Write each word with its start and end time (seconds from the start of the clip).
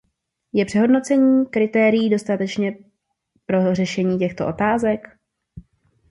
Je 0.53 0.65
přehodnocení 0.65 1.45
kritérií 1.45 2.09
dostatečně 2.09 2.77
pro 3.47 3.75
řešení 3.75 4.17
těchto 4.19 4.47
otázek? 4.47 5.07